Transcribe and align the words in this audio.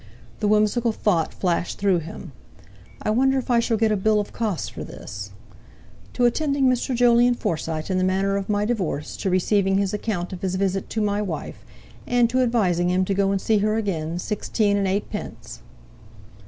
The 0.39 0.47
whimsical 0.47 0.91
thought 0.91 1.31
flashed 1.31 1.77
through 1.77 1.99
him: 1.99 2.31
"I 3.03 3.11
wonder 3.11 3.37
if 3.37 3.51
I 3.51 3.59
shall 3.59 3.77
get 3.77 3.91
a 3.91 3.95
bill 3.95 4.19
of 4.19 4.33
costs 4.33 4.67
for 4.67 4.83
this—'To 4.83 6.25
attending 6.25 6.65
Mr. 6.65 6.95
Jolyon 6.95 7.35
Forsyte 7.35 7.91
in 7.91 7.99
the 7.99 8.03
matter 8.03 8.35
of 8.35 8.49
my 8.49 8.65
divorce, 8.65 9.15
to 9.17 9.29
receiving 9.29 9.77
his 9.77 9.93
account 9.93 10.33
of 10.33 10.41
his 10.41 10.55
visit 10.55 10.89
to 10.89 11.01
my 11.01 11.21
wife, 11.21 11.63
and 12.07 12.27
to 12.31 12.41
advising 12.41 12.89
him 12.89 13.05
to 13.05 13.13
go 13.13 13.31
and 13.31 13.39
see 13.39 13.59
her 13.59 13.75
again, 13.75 14.17
sixteen 14.17 14.75
and 14.75 14.87
eightpence. 14.87 15.61